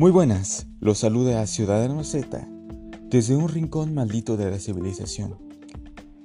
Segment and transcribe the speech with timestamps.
[0.00, 2.48] Muy buenas, los saluda a Ciudadano Z
[3.10, 5.36] desde un rincón maldito de la civilización.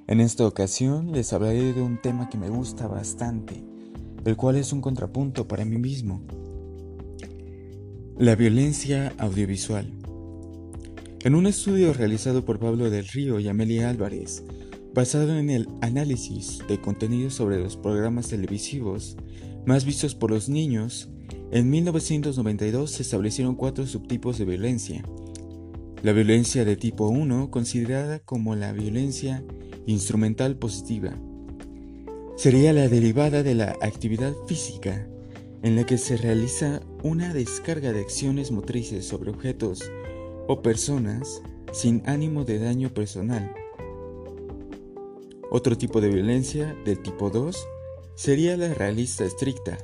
[0.08, 3.66] En esta ocasión les hablaré de un tema que me gusta bastante,
[4.24, 6.24] el cual es un contrapunto para mí mismo.
[8.18, 9.92] La violencia audiovisual.
[11.26, 14.42] En un estudio realizado por Pablo del Río y Amelia Álvarez,
[14.94, 19.18] basado en el análisis de contenidos sobre los programas televisivos
[19.66, 21.10] más vistos por los niños,
[21.56, 25.04] en 1992 se establecieron cuatro subtipos de violencia.
[26.04, 29.44] La violencia de tipo 1, considerada como la violencia
[29.88, 31.16] instrumental positiva,
[32.36, 35.08] sería la derivada de la actividad física,
[35.64, 39.92] en la que se realiza una descarga de acciones motrices sobre objetos
[40.48, 43.52] o personas sin ánimo de daño personal
[45.56, 47.68] otro tipo de violencia, del tipo 2,
[48.16, 49.78] sería la realista estricta.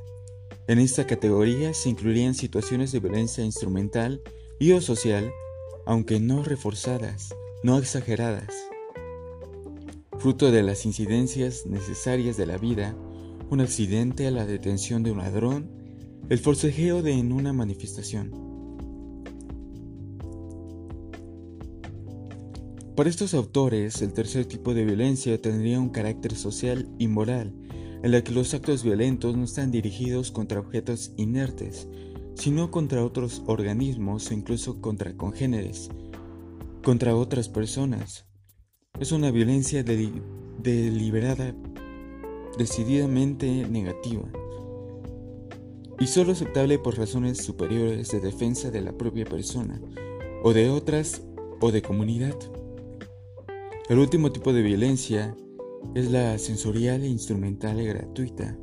[0.67, 4.22] En esta categoría se incluirían situaciones de violencia instrumental
[4.59, 5.31] y o social,
[5.86, 8.53] aunque no reforzadas, no exageradas.
[10.19, 12.95] Fruto de las incidencias necesarias de la vida,
[13.49, 15.71] un accidente, la detención de un ladrón,
[16.30, 18.31] el forcejeo de en una manifestación.
[22.95, 27.52] Para estos autores, el tercer tipo de violencia tendría un carácter social y moral,
[28.03, 31.88] en la que los actos violentos no están dirigidos contra objetos inertes,
[32.35, 35.89] sino contra otros organismos o incluso contra congéneres,
[36.83, 38.25] contra otras personas.
[38.99, 41.55] Es una violencia deliberada,
[42.58, 44.23] decididamente negativa,
[45.99, 49.80] y solo aceptable por razones superiores de defensa de la propia persona,
[50.43, 51.21] o de otras,
[51.59, 52.36] o de comunidad.
[53.88, 55.36] El último tipo de violencia
[55.95, 58.57] es la sensorial e instrumental y gratuita.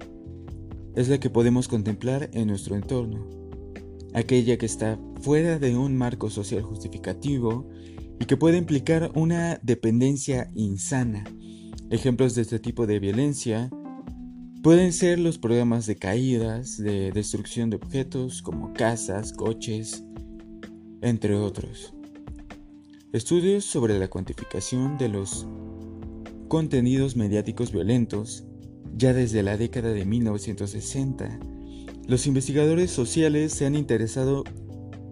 [0.94, 3.28] Es la que podemos contemplar en nuestro entorno,
[4.14, 7.68] aquella que está fuera de un marco social justificativo
[8.20, 11.24] y que puede implicar una dependencia insana.
[11.90, 13.70] Ejemplos de este tipo de violencia
[14.62, 20.04] pueden ser los programas de caídas, de destrucción de objetos como casas, coches,
[21.00, 21.94] entre otros.
[23.12, 25.46] Estudios sobre la cuantificación de los
[26.48, 28.44] contenidos mediáticos violentos,
[28.96, 31.38] ya desde la década de 1960,
[32.06, 34.44] los investigadores sociales se han interesado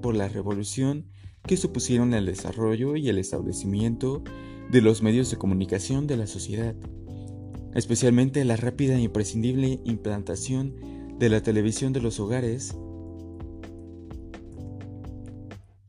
[0.02, 1.06] por la revolución
[1.46, 4.24] que supusieron el desarrollo y el establecimiento
[4.70, 6.74] de los medios de comunicación de la sociedad,
[7.74, 10.74] especialmente la rápida e imprescindible implantación
[11.18, 12.74] de la televisión de los hogares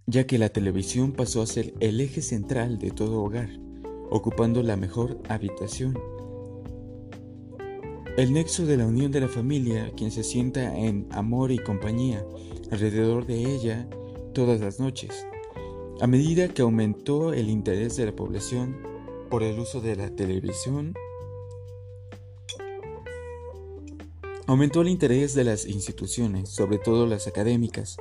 [0.08, 3.50] ya que la televisión pasó a ser el eje central de todo hogar,
[4.10, 5.98] ocupando la mejor habitación.
[8.18, 12.26] El nexo de la unión de la familia, quien se sienta en amor y compañía
[12.72, 13.88] alrededor de ella
[14.34, 15.26] todas las noches.
[16.02, 18.78] A medida que aumentó el interés de la población
[19.30, 20.94] por el uso de la televisión,
[24.48, 27.98] aumentó el interés de las instituciones, sobre todo las académicas,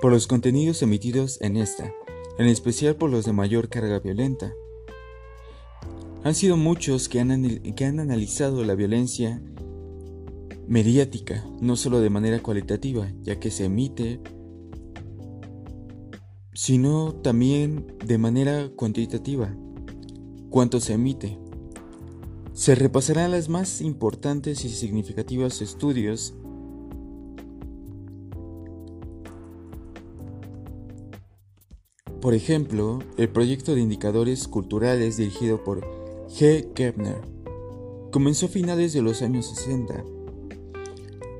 [0.00, 1.92] por los contenidos emitidos en esta,
[2.38, 4.52] en especial por los de mayor carga violenta.
[6.28, 9.40] Han sido muchos que han, que han analizado la violencia
[10.66, 14.20] mediática, no solo de manera cualitativa, ya que se emite,
[16.52, 19.56] sino también de manera cuantitativa,
[20.50, 21.38] cuánto se emite.
[22.52, 26.34] Se repasarán las más importantes y significativos estudios
[32.20, 35.97] Por ejemplo, el proyecto de indicadores culturales dirigido por
[36.28, 36.72] G.
[36.74, 37.22] Kepner
[38.12, 40.04] comenzó a finales de los años 60,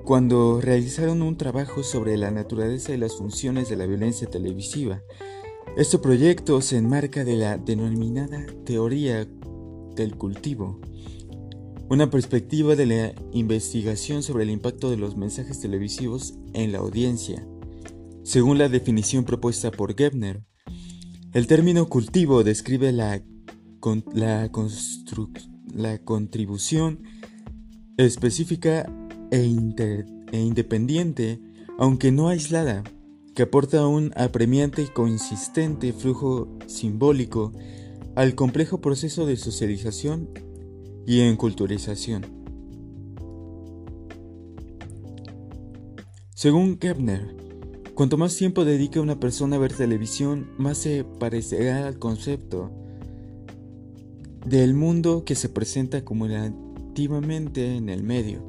[0.05, 5.03] cuando realizaron un trabajo sobre la naturaleza y las funciones de la violencia televisiva.
[5.77, 9.29] Este proyecto se enmarca de la denominada teoría
[9.95, 10.81] del cultivo,
[11.91, 17.47] una perspectiva de la investigación sobre el impacto de los mensajes televisivos en la audiencia.
[18.25, 20.43] Según la definición propuesta por Gebner,
[21.35, 23.23] el término cultivo describe la,
[24.13, 24.51] la,
[25.75, 27.03] la contribución
[27.97, 28.91] específica
[29.31, 29.39] e,
[30.33, 31.41] e independiente,
[31.79, 32.85] aunque no aislada,
[33.35, 37.53] que aporta un apremiante y consistente flujo simbólico
[38.17, 40.31] al complejo proceso de socialización
[41.07, 42.27] y enculturización.
[46.35, 47.39] Según Kepner,
[47.99, 52.71] Cuanto más tiempo dedique una persona a ver televisión, más se parecerá al concepto
[54.49, 58.43] del mundo que se presenta acumulativamente en el medio.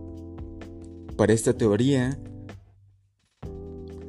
[1.18, 2.18] Para esta teoría,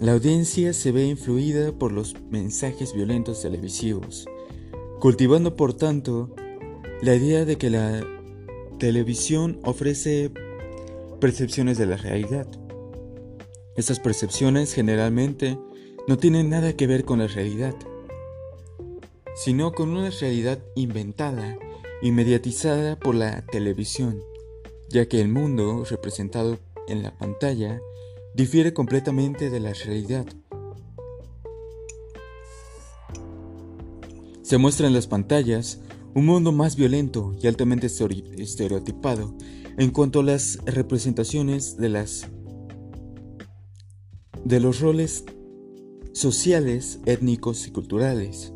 [0.01, 4.25] La audiencia se ve influida por los mensajes violentos televisivos,
[4.99, 6.35] cultivando por tanto
[7.03, 8.03] la idea de que la
[8.79, 10.33] televisión ofrece
[11.21, 12.47] percepciones de la realidad.
[13.77, 15.59] Estas percepciones generalmente
[16.09, 17.75] no tienen nada que ver con la realidad,
[19.35, 21.59] sino con una realidad inventada
[22.03, 24.23] y mediatizada por la televisión,
[24.89, 26.59] ya que el mundo representado
[26.89, 27.81] en la pantalla
[28.35, 30.27] difiere completamente de la realidad.
[34.43, 35.81] Se muestra en las pantallas
[36.15, 39.35] un mundo más violento y altamente estereotipado
[39.79, 42.27] en cuanto a las representaciones de las
[44.45, 45.25] de los roles
[46.13, 48.53] sociales, étnicos y culturales.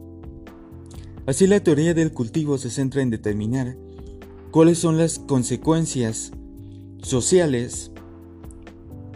[1.26, 3.76] Así la teoría del cultivo se centra en determinar
[4.50, 6.32] cuáles son las consecuencias
[7.02, 7.90] sociales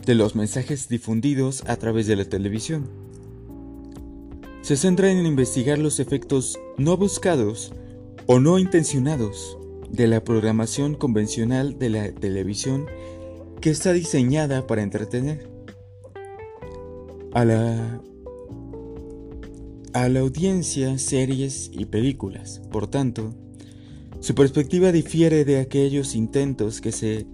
[0.07, 2.89] de los mensajes difundidos a través de la televisión.
[4.63, 7.73] Se centra en investigar los efectos no buscados
[8.27, 9.59] o no intencionados
[9.91, 12.87] de la programación convencional de la televisión
[13.61, 15.51] que está diseñada para entretener
[17.33, 18.01] a la,
[20.03, 22.61] a la audiencia series y películas.
[22.71, 23.35] Por tanto,
[24.21, 27.27] su perspectiva difiere de aquellos intentos que se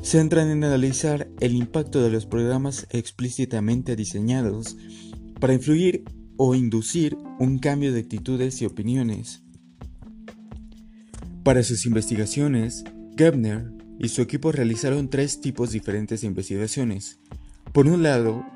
[0.00, 4.78] centran en analizar el impacto de los programas explícitamente diseñados
[5.38, 6.04] para influir
[6.38, 9.42] o inducir un cambio de actitudes y opiniones.
[11.42, 12.84] Para sus investigaciones,
[13.18, 17.18] Gebner y su equipo realizaron tres tipos diferentes de investigaciones.
[17.74, 18.46] Por un lado,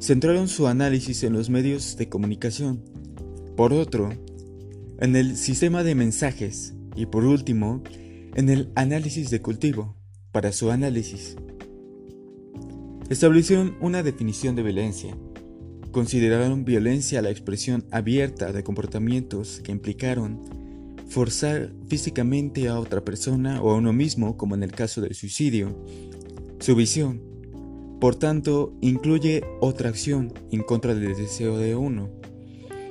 [0.00, 2.82] centraron su análisis en los medios de comunicación.
[3.56, 4.10] Por otro,
[5.00, 6.74] en el sistema de mensajes.
[6.96, 7.82] Y por último,
[8.34, 9.96] en el análisis de cultivo
[10.32, 11.36] para su análisis.
[13.08, 15.16] Establecieron una definición de violencia.
[15.92, 20.42] Consideraron violencia la expresión abierta de comportamientos que implicaron
[21.08, 25.82] forzar físicamente a otra persona o a uno mismo, como en el caso del suicidio.
[26.60, 27.22] Su visión,
[28.00, 32.10] por tanto, incluye otra acción en contra del deseo de uno,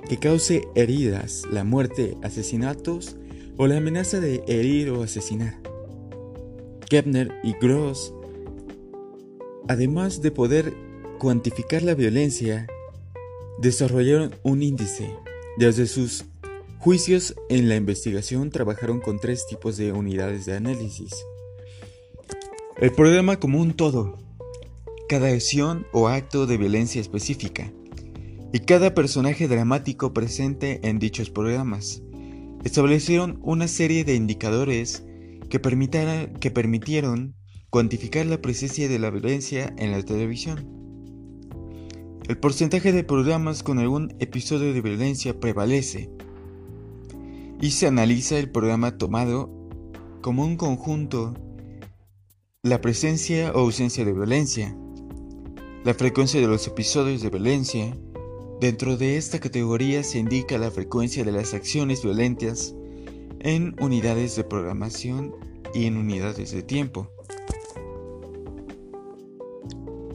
[0.10, 3.16] que cause heridas, la muerte, asesinatos
[3.58, 5.62] o la amenaza de herir o asesinar.
[6.90, 8.14] Kepner y Gross,
[9.68, 10.74] además de poder
[11.20, 12.68] cuantificar la violencia,
[13.60, 15.10] desarrollaron un índice.
[15.58, 16.26] Desde sus
[16.80, 21.26] juicios en la investigación trabajaron con tres tipos de unidades de análisis.
[22.78, 24.27] El programa como un todo,
[25.08, 27.72] cada acción o acto de violencia específica,
[28.54, 32.02] y cada personaje dramático presente en dichos programas.
[32.64, 35.06] Establecieron una serie de indicadores
[35.50, 35.60] que,
[36.40, 37.36] que permitieron
[37.70, 40.78] cuantificar la presencia de la violencia en la televisión.
[42.28, 46.10] El porcentaje de programas con algún episodio de violencia prevalece
[47.62, 49.50] y se analiza el programa tomado
[50.22, 51.34] como un conjunto,
[52.64, 54.78] la presencia o ausencia de violencia,
[55.88, 57.96] la frecuencia de los episodios de violencia.
[58.60, 62.76] Dentro de esta categoría se indica la frecuencia de las acciones violentas
[63.40, 65.34] en unidades de programación
[65.74, 67.10] y en unidades de tiempo.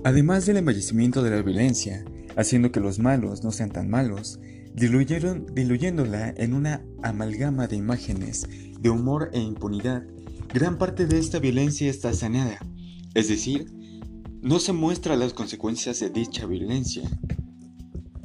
[0.04, 2.04] Además del embellecimiento de la violencia,
[2.36, 4.40] haciendo que los malos no sean tan malos,
[4.74, 8.46] diluyeron, diluyéndola en una amalgama de imágenes,
[8.78, 10.04] de humor e impunidad,
[10.52, 12.58] gran parte de esta violencia está saneada,
[13.14, 13.81] es decir,
[14.42, 17.08] no se muestra las consecuencias de dicha violencia,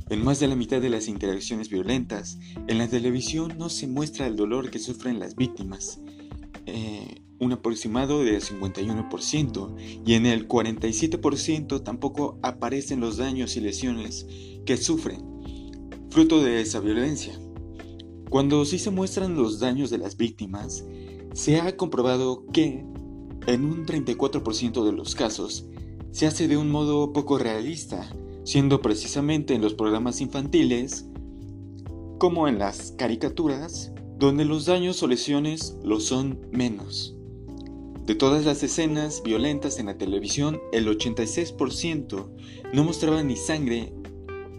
[0.10, 4.26] en más de la mitad de las interacciones violentas, en la televisión no se muestra
[4.26, 6.00] el dolor que sufren las víctimas,
[6.66, 9.76] eh, un aproximado de 51%,
[10.08, 14.26] y en el 47% tampoco aparecen los daños y lesiones
[14.66, 15.24] que sufren,
[16.10, 17.40] fruto de esa violencia.
[18.32, 20.84] Cuando sí se muestran los daños de las víctimas,
[21.36, 22.84] se ha comprobado que,
[23.46, 25.68] en un 34% de los casos,
[26.12, 28.10] se hace de un modo poco realista,
[28.44, 31.06] siendo precisamente en los programas infantiles,
[32.18, 37.16] como en las caricaturas, donde los daños o lesiones lo son menos.
[38.06, 42.30] De todas las escenas violentas en la televisión, el 86%
[42.74, 43.94] no mostraba ni sangre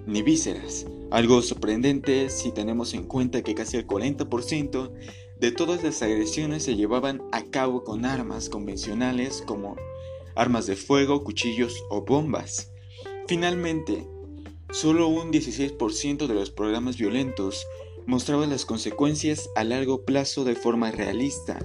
[0.07, 4.93] ni vísceras, algo sorprendente si tenemos en cuenta que casi el 40%
[5.41, 9.77] de todas las agresiones se llevaban a cabo con armas convencionales como
[10.39, 12.73] armas de fuego, cuchillos o bombas.
[13.27, 14.07] Finalmente,
[14.71, 17.67] solo un 16% de los programas violentos
[18.07, 21.59] mostraban las consecuencias a largo plazo de forma realista.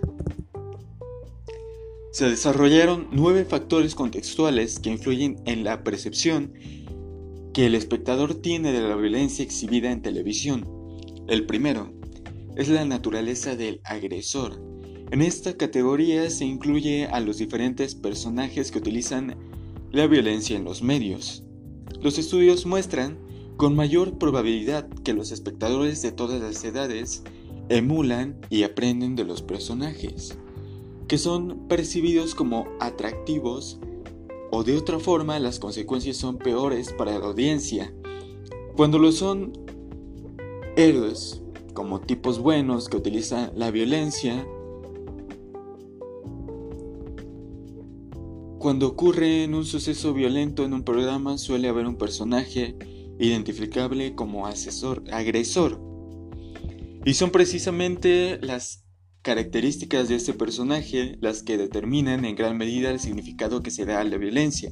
[2.11, 6.53] Se desarrollaron nueve factores contextuales que influyen en la percepción
[7.53, 10.67] que el espectador tiene de la violencia exhibida en televisión.
[11.27, 11.93] El primero
[12.55, 14.72] es la naturaleza del agresor.
[15.13, 19.35] En esta categoría se incluye a los diferentes personajes que utilizan
[19.91, 21.43] la violencia en los medios.
[22.01, 23.19] Los estudios muestran
[23.55, 27.21] con mayor probabilidad que los espectadores de todas las edades
[27.69, 30.35] emulan y aprenden de los personajes,
[31.07, 33.79] que son percibidos como atractivos
[34.49, 37.93] o de otra forma las consecuencias son peores para la audiencia.
[38.75, 39.53] Cuando lo son
[40.75, 41.43] héroes,
[41.75, 44.43] como tipos buenos que utilizan la violencia,
[48.63, 52.77] cuando ocurre un suceso violento en un programa suele haber un personaje
[53.19, 55.81] identificable como asesor, agresor.
[57.03, 58.85] Y son precisamente las
[59.21, 63.99] características de este personaje las que determinan en gran medida el significado que se da
[63.99, 64.71] a la violencia.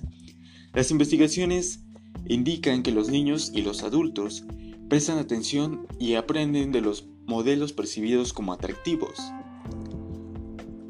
[0.73, 1.81] Las investigaciones
[2.25, 4.45] indican que los niños y los adultos
[4.87, 9.19] prestan atención y aprenden de los modelos percibidos como atractivos.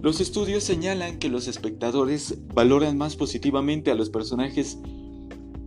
[0.02, 4.80] Los estudios señalan que los espectadores valoran más positivamente a los personajes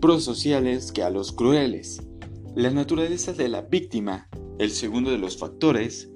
[0.00, 2.02] prosociales que a los crueles.
[2.56, 6.10] La naturaleza de la víctima, el segundo de los factores,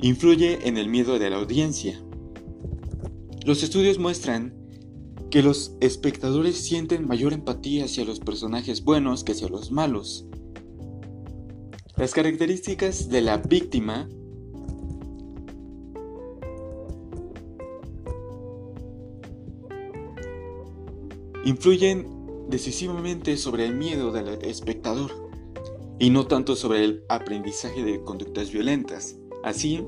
[0.00, 2.02] influye en el miedo de la audiencia.
[3.44, 4.54] Los estudios muestran
[5.30, 10.26] que los espectadores sienten mayor empatía hacia los personajes buenos que hacia los malos.
[11.98, 14.08] Las características de la víctima
[21.44, 22.06] influyen
[22.48, 25.12] decisivamente sobre el miedo del espectador
[25.98, 29.16] y no tanto sobre el aprendizaje de conductas violentas.
[29.42, 29.84] Así,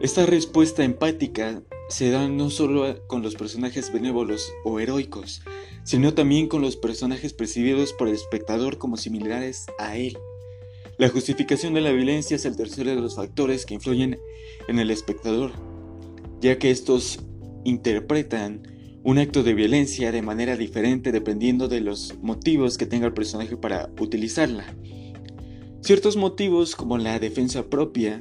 [0.00, 5.42] esta respuesta empática se da no solo con los personajes benévolos o heroicos,
[5.84, 10.16] sino también con los personajes percibidos por el espectador como similares a él.
[10.98, 14.18] La justificación de la violencia es el tercero de los factores que influyen
[14.68, 15.52] en el espectador,
[16.40, 17.20] ya que estos
[17.64, 18.62] interpretan
[19.02, 23.56] un acto de violencia de manera diferente dependiendo de los motivos que tenga el personaje
[23.56, 24.64] para utilizarla.
[25.80, 28.20] Ciertos motivos como la defensa propia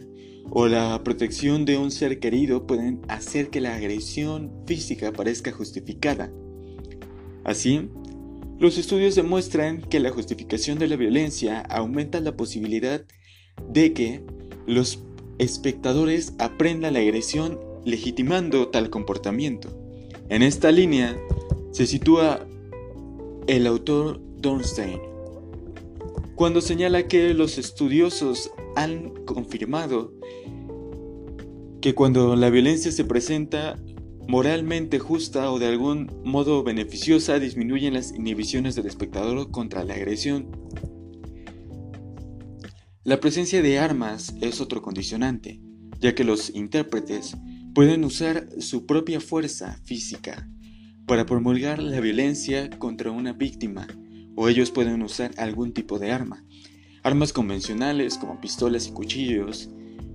[0.49, 6.31] o la protección de un ser querido pueden hacer que la agresión física parezca justificada.
[7.43, 7.89] Así,
[8.57, 13.05] los estudios demuestran que la justificación de la violencia aumenta la posibilidad
[13.69, 14.23] de que
[14.65, 15.03] los
[15.37, 19.78] espectadores aprendan la agresión legitimando tal comportamiento.
[20.29, 21.19] En esta línea
[21.71, 22.47] se sitúa
[23.47, 24.99] el autor Dornstein,
[26.35, 30.13] cuando señala que los estudiosos han confirmado
[31.81, 33.79] que cuando la violencia se presenta
[34.27, 40.51] moralmente justa o de algún modo beneficiosa, disminuyen las inhibiciones del espectador contra la agresión.
[43.03, 45.59] La presencia de armas es otro condicionante,
[45.99, 47.35] ya que los intérpretes
[47.73, 50.47] pueden usar su propia fuerza física
[51.05, 53.87] para promulgar la violencia contra una víctima,
[54.35, 56.45] o ellos pueden usar algún tipo de arma.
[57.03, 59.69] Armas convencionales como pistolas y cuchillos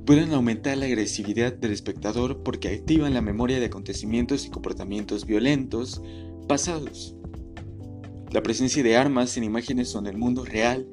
[0.06, 6.02] pueden aumentar la agresividad del espectador porque activan la memoria de acontecimientos y comportamientos violentos
[6.46, 7.16] pasados.
[8.30, 10.86] La presencia de armas en imágenes en el mundo real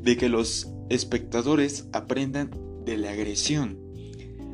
[0.00, 2.50] de que los espectadores aprendan
[2.86, 3.78] de la agresión.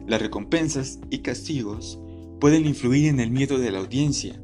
[0.08, 2.00] Las recompensas y castigos
[2.40, 4.42] pueden influir en el miedo de la audiencia.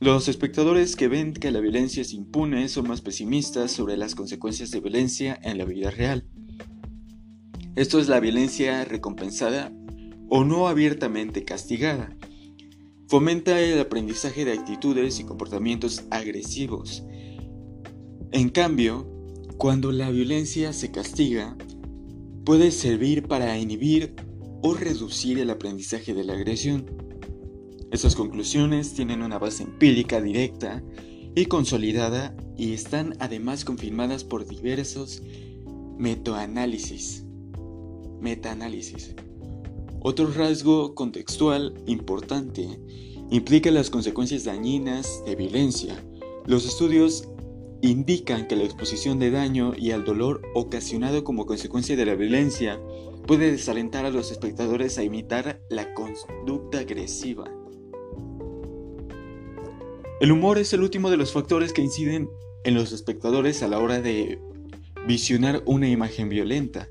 [0.00, 4.72] Los espectadores que ven que la violencia es impune son más pesimistas sobre las consecuencias
[4.72, 6.26] de violencia en la vida real.
[7.76, 9.70] Esto es la violencia recompensada
[10.28, 12.16] o no abiertamente castigada.
[13.10, 17.02] Fomenta el aprendizaje de actitudes y comportamientos agresivos.
[18.30, 19.04] En cambio,
[19.58, 21.56] cuando la violencia se castiga,
[22.44, 24.14] puede servir para inhibir
[24.62, 26.86] o reducir el aprendizaje de la agresión.
[27.90, 30.80] Estas conclusiones tienen una base empírica directa
[31.34, 35.20] y consolidada y están además confirmadas por diversos
[35.98, 37.24] metaanálisis.
[38.20, 39.16] Metaanálisis.
[40.02, 42.80] Otro rasgo contextual importante
[43.30, 46.02] implica las consecuencias dañinas de violencia.
[46.46, 47.28] Los estudios
[47.82, 52.80] indican que la exposición de daño y al dolor ocasionado como consecuencia de la violencia
[53.26, 57.44] puede desalentar a los espectadores a imitar la conducta agresiva.
[60.20, 62.30] El humor es el último de los factores que inciden
[62.64, 64.38] en los espectadores a la hora de
[65.06, 66.88] visionar una imagen violenta.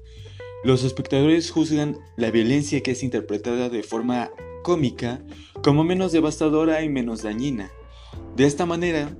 [0.62, 4.30] Los espectadores juzgan la violencia que es interpretada de forma
[4.62, 5.24] cómica
[5.64, 7.72] como menos devastadora y menos dañina.
[8.36, 9.16] De esta manera,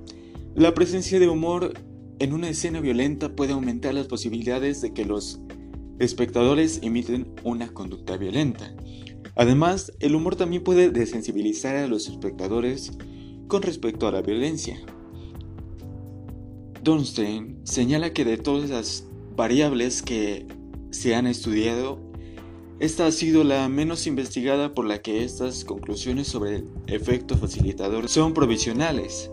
[0.54, 1.72] la presencia de humor
[2.18, 5.40] en una escena violenta puede aumentar las posibilidades de que los
[5.98, 8.74] espectadores imiten una conducta violenta.
[9.34, 12.92] Además, el humor también puede desensibilizar a los espectadores
[13.48, 14.78] con respecto a la violencia.
[16.82, 19.06] Dornstein señala que de todas las
[19.36, 20.46] variables que
[20.90, 21.98] se han estudiado,
[22.80, 28.08] esta ha sido la menos investigada por la que estas conclusiones sobre el efecto facilitador
[28.08, 29.30] son provisionales.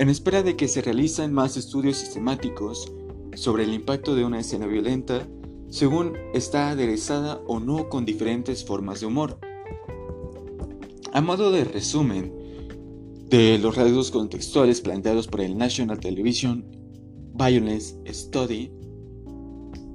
[0.00, 2.92] En espera de que se realicen más estudios sistemáticos
[3.34, 5.28] sobre el impacto de una escena violenta,
[5.68, 9.38] según está aderezada o no con diferentes formas de humor.
[11.12, 12.34] A modo de resumen
[13.28, 16.66] de los rasgos contextuales planteados por el National Television
[17.34, 18.72] Violence Study,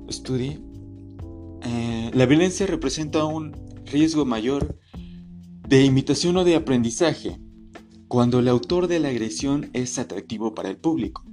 [0.09, 0.59] Study
[1.67, 4.79] eh, la violencia representa un riesgo mayor
[5.67, 7.39] de imitación o de aprendizaje
[8.07, 11.25] cuando el autor de la agresión es atractivo para el público,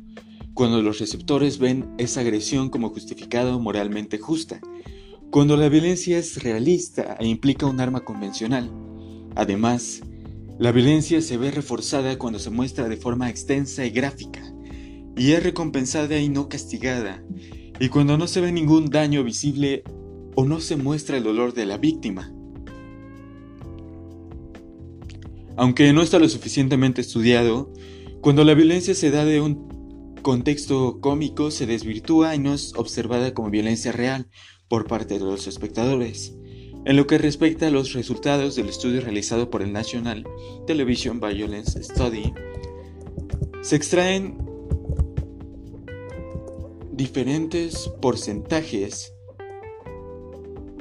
[0.55, 4.61] cuando los receptores ven esa agresión como justificada o moralmente justa,
[5.31, 8.71] cuando la violencia es realista e implica un arma convencional.
[9.37, 10.01] Además,
[10.59, 14.43] la violencia se ve reforzada cuando se muestra de forma extensa y gráfica,
[15.15, 17.23] y es recompensada y no castigada,
[17.81, 19.83] y cuando no se ve ningún daño visible
[20.35, 22.33] o no se muestra el dolor de la víctima.
[25.57, 27.73] Aunque no está lo suficientemente estudiado,
[28.21, 33.35] cuando la violencia se da de un contexto cómico se desvirtúa y no es observada
[33.35, 34.29] como violencia real
[34.69, 36.35] por parte de los espectadores.
[36.85, 40.25] En lo que respecta a los resultados del estudio realizado por el National
[40.67, 42.33] Television Violence Study,
[43.61, 44.39] se extraen
[47.03, 49.13] diferentes porcentajes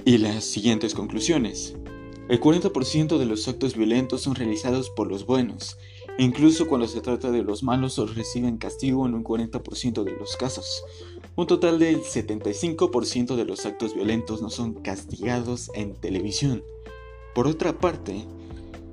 [0.06, 1.76] y las siguientes conclusiones.
[2.30, 5.80] El 40% de los actos violentos son realizados por los buenos,
[6.20, 10.38] incluso cuando se trata de los malos o reciben castigo en un 40% de los
[10.38, 10.84] casos.
[11.36, 16.64] Un total del 75% de los actos violentos no son castigados en televisión.
[17.34, 18.28] Por otra parte,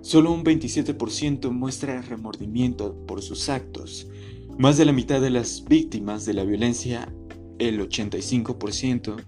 [0.01, 4.07] solo un 27% muestra remordimiento por sus actos.
[4.57, 7.15] Más de la mitad de las víctimas de la violencia,
[7.59, 9.25] el 85%,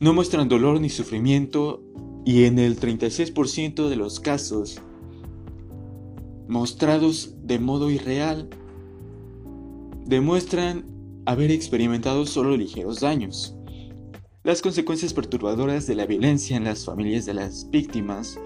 [0.00, 1.82] no muestran dolor ni sufrimiento
[2.24, 4.80] y en el 36% de los casos
[6.48, 8.48] mostrados de modo irreal,
[10.06, 10.84] demuestran
[11.26, 13.54] haber experimentado solo ligeros daños.
[14.42, 18.38] Las consecuencias perturbadoras de la violencia en las familias de las víctimas,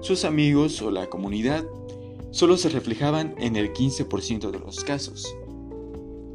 [0.00, 1.64] sus amigos o la comunidad
[2.32, 5.32] solo se reflejaban en el 15% de los casos.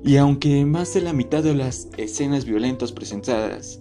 [0.03, 3.79] Y aunque más de la mitad de las escenas violentas presentadas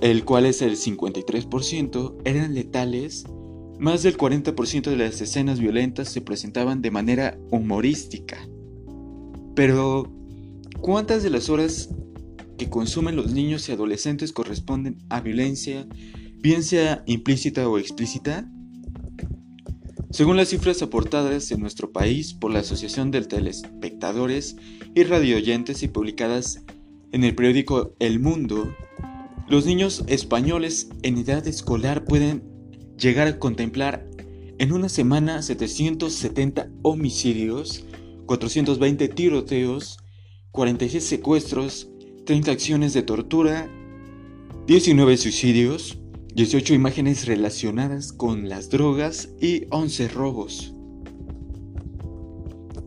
[0.00, 3.24] el cual es el 53%, eran letales,
[3.78, 8.36] más del 40% de las escenas violentas se presentaban de manera humorística.
[9.54, 10.12] Pero,
[10.80, 11.90] ¿cuántas de las horas
[12.58, 15.86] que consumen los niños y adolescentes corresponden a violencia,
[16.38, 18.50] bien sea implícita o explícita?
[20.10, 24.56] Según las cifras aportadas en nuestro país por la Asociación de Telespectadores
[24.94, 26.62] y Radioyentes y publicadas
[27.12, 28.72] en el periódico El Mundo,
[29.48, 32.42] los niños españoles en edad escolar pueden
[32.98, 34.08] llegar a contemplar
[34.58, 37.84] En una semana, 770 homicidios,
[38.24, 39.98] 420 tiroteos,
[40.52, 41.90] 46 secuestros,
[42.24, 43.68] 30 acciones de tortura,
[44.66, 45.98] 19 suicidios,
[46.36, 50.74] 18 imágenes relacionadas con las drogas y 11 robos.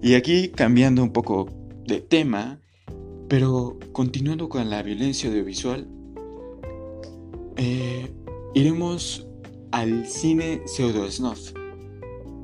[0.04, 1.50] Y aquí cambiando un poco
[1.88, 2.62] de tema,
[3.28, 5.88] pero continuando con la violencia audiovisual,
[7.58, 8.14] eh,
[8.54, 9.26] iremos
[9.72, 11.54] al cine pseudo-snuff.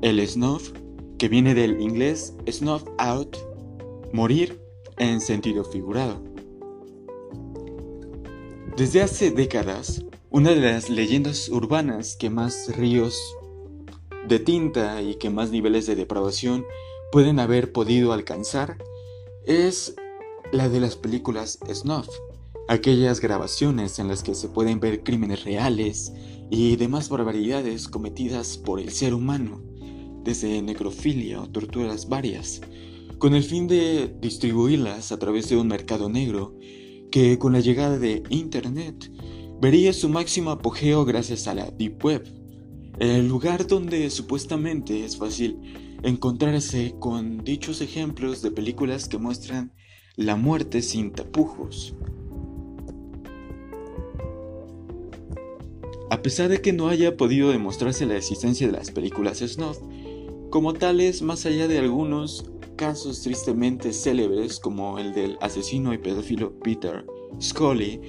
[0.01, 0.71] El snuff,
[1.19, 3.37] que viene del inglés snuff out,
[4.11, 4.59] morir
[4.97, 6.23] en sentido figurado.
[8.75, 10.03] Desde hace décadas,
[10.35, 13.17] una de las leyendas urbanas que más ríos
[14.27, 16.65] de tinta y que más niveles de depravación
[17.09, 18.77] pueden haber podido alcanzar
[19.45, 19.95] es
[20.51, 22.09] la de las películas snuff,
[22.67, 26.11] aquellas grabaciones en las que se pueden ver crímenes reales
[26.49, 29.63] y demás barbaridades cometidas por el ser humano,
[30.25, 32.59] desde necrofilia o torturas varias,
[33.19, 36.57] con el fin de distribuirlas a través de un mercado negro
[37.09, 39.09] que con la llegada de Internet
[39.65, 42.23] vería su máximo apogeo gracias a la Deep Web,
[42.99, 45.57] el lugar donde supuestamente es fácil
[46.03, 49.73] encontrarse con dichos ejemplos de películas que muestran
[50.17, 51.95] la muerte sin tapujos.
[56.11, 59.79] A pesar de que no haya podido demostrarse la existencia de las películas snuff,
[60.51, 66.53] como tales, más allá de algunos casos tristemente célebres como el del asesino y pedófilo
[66.59, 67.03] Peter
[67.41, 67.99] Scully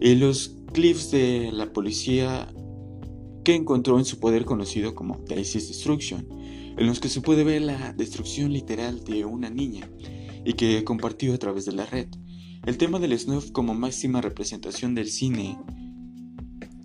[0.00, 2.52] y los clips de la policía
[3.44, 6.26] que encontró en su poder conocido como Daisy's Destruction,
[6.76, 9.88] en los que se puede ver la destrucción literal de una niña
[10.44, 12.08] y que compartió a través de la red.
[12.66, 15.58] El tema del snuff como máxima representación del cine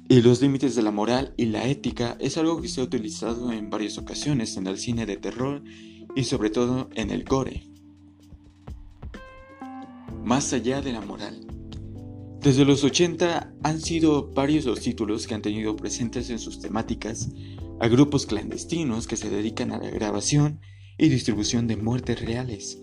[0.08, 3.52] y los límites de la moral y la ética es algo que se ha utilizado
[3.52, 5.63] en varias ocasiones en el cine de terror
[6.15, 7.63] y sobre todo en el gore.
[10.23, 11.49] Más allá de la moral.
[12.41, 17.30] Desde los 80 han sido varios los títulos que han tenido presentes en sus temáticas
[17.82, 20.62] a grupos clandestinos que se dedican a la grabación
[20.97, 22.80] y distribución de muertes reales,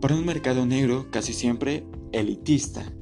[0.00, 2.92] para un mercado negro casi siempre elitista,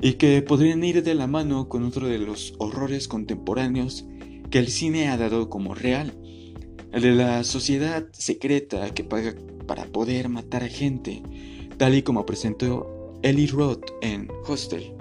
[0.00, 4.06] y que podrían ir de la mano con otro de los horrores contemporáneos
[4.50, 6.14] que el cine ha dado como real,
[6.92, 9.34] el de la sociedad secreta que paga
[9.66, 11.22] para poder matar a gente,
[11.76, 14.92] tal y como presentó Ellie Roth en Hostel.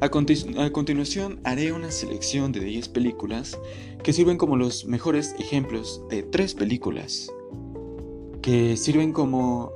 [0.00, 3.58] A, continuación haré una selección de 10 películas
[4.02, 7.30] que sirven como los mejores ejemplos de tres películas
[8.40, 9.72] que sirven como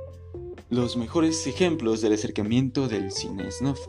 [0.71, 3.79] los mejores ejemplos del acercamiento del cine snuff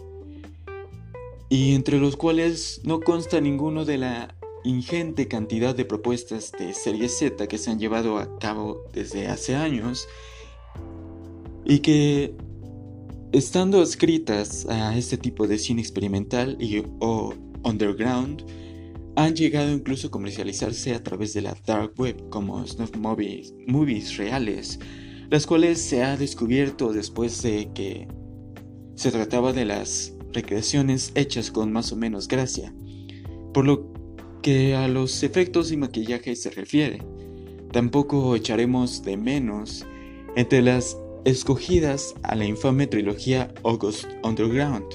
[1.49, 7.09] y entre los cuales no consta ninguno de la ingente cantidad de propuestas de serie
[7.09, 10.07] Z que se han llevado a cabo desde hace años
[11.67, 12.35] y que
[13.37, 18.45] Estando adscritas a este tipo de cine experimental y o underground,
[19.17, 24.17] han llegado incluso a comercializarse a través de la dark web como snuff movies, movies
[24.17, 24.79] reales,
[25.29, 28.09] las cuales se ha descubierto después de que
[28.95, 32.73] se trataba de las recreaciones hechas con más o menos gracia,
[33.53, 33.93] por lo
[34.41, 37.03] que a los efectos y maquillaje se refiere.
[37.73, 39.85] Tampoco echaremos de menos
[40.37, 44.87] entre las escogidas a la infame trilogía August Underground,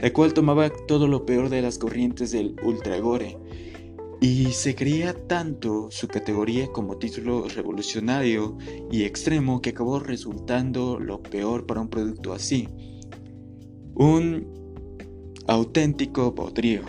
[0.00, 3.36] la cual tomaba todo lo peor de las corrientes del ultragore,
[4.20, 8.56] y se creía tanto su categoría como título revolucionario
[8.92, 12.68] y extremo que acabó resultando lo peor para un producto así.
[13.96, 14.46] Un
[15.48, 16.82] auténtico bodrio.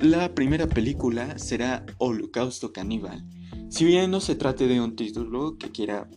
[0.00, 3.24] La primera película será Holocausto Caníbal.
[3.70, 6.10] Si bien no se trate de un título que quiera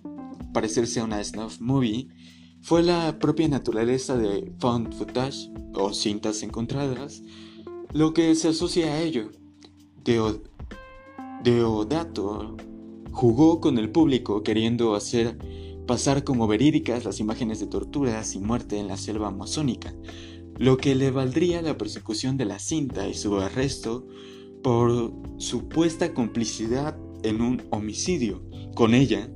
[0.53, 2.09] parecerse a una snuff movie
[2.61, 7.23] fue la propia naturaleza de found footage o cintas encontradas
[7.93, 9.31] lo que se asocia a ello.
[11.43, 12.55] Deodato
[13.11, 15.37] jugó con el público queriendo hacer
[15.87, 19.93] pasar como verídicas las imágenes de torturas y muerte en la selva amazónica,
[20.57, 24.07] lo que le valdría la persecución de la cinta y su arresto
[24.63, 28.43] por supuesta complicidad en un homicidio.
[28.75, 29.29] Con ella,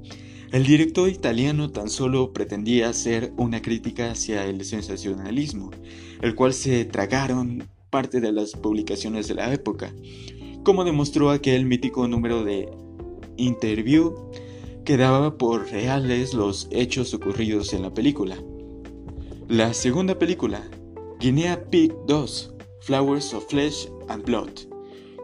[0.55, 5.71] el director italiano tan solo pretendía hacer una crítica hacia el sensacionalismo,
[6.21, 9.93] el cual se tragaron parte de las publicaciones de la época,
[10.63, 12.69] como demostró aquel mítico número de
[13.35, 14.15] Interview
[14.85, 18.37] que daba por reales los hechos ocurridos en la película.
[19.49, 20.63] La segunda película,
[21.19, 24.51] Guinea Pig 2, Flowers of Flesh and Blood,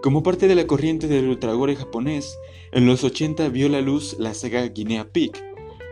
[0.04, 2.38] Como parte de la corriente del ultragore japonés,
[2.72, 5.32] en los 80 vio la luz la saga Guinea Pig,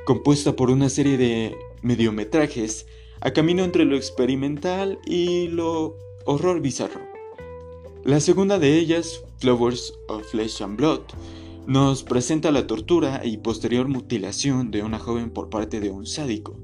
[0.05, 2.87] compuesta por una serie de mediometrajes
[3.21, 7.01] a camino entre lo experimental y lo horror bizarro.
[8.05, 11.01] La segunda de ellas, Flowers of Flesh and Blood,
[11.67, 16.57] nos presenta la tortura y posterior mutilación de una joven por parte de un sádico.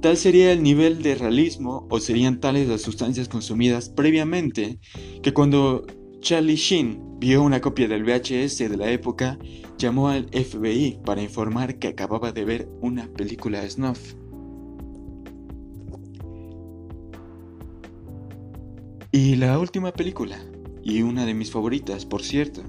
[0.00, 4.78] Tal sería el nivel de realismo o serían tales las sustancias consumidas previamente
[5.22, 5.86] que cuando
[6.26, 9.38] Charlie Sheen vio una copia del VHS de la época,
[9.78, 14.14] llamó al FBI para informar que acababa de ver una película snuff.
[19.12, 20.36] Y la última película,
[20.82, 22.62] y una de mis favoritas, por cierto,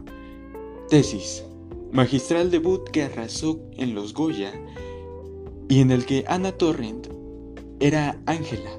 [0.88, 1.44] Tesis,
[1.92, 4.54] magistral debut que arrasó en los Goya
[5.68, 7.08] y en el que Anna Torrent
[7.80, 8.70] era Ángela,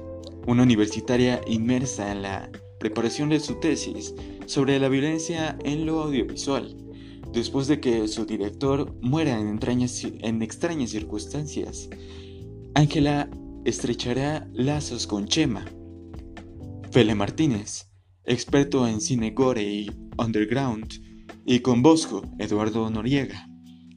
[0.47, 4.15] una universitaria inmersa en la preparación de su tesis
[4.49, 6.75] sobre la violencia en lo audiovisual,
[7.31, 11.87] después de que su director muera en, extrañas circunstancias.
[12.73, 13.29] Ángela
[13.63, 15.65] estrechará lazos con Chema.
[16.89, 17.91] Fele Martínez,
[18.23, 20.99] experto en cine gore y underground,
[21.45, 23.47] y con Bosco, Eduardo Noriega,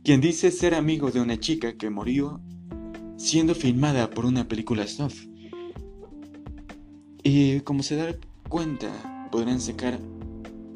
[0.05, 2.43] quien dice ser amigo de una chica que murió
[3.17, 5.25] siendo filmada por una película snuff.
[7.23, 8.15] Y como se da
[8.51, 9.99] cuenta, podrán sacar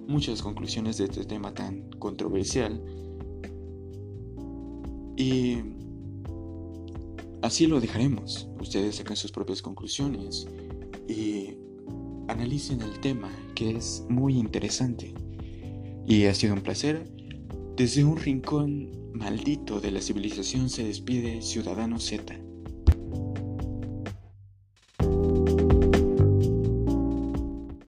[0.06, 2.82] muchas conclusiones de este tema tan controversial.
[5.16, 5.58] Y
[7.42, 8.48] así lo dejaremos.
[8.60, 10.46] Ustedes sacan sus propias conclusiones
[11.08, 11.56] y
[12.28, 15.14] analicen el tema que es muy interesante.
[16.06, 17.10] Y ha sido un placer.
[17.76, 22.45] Desde un rincón maldito de la civilización se despide Ciudadano Z.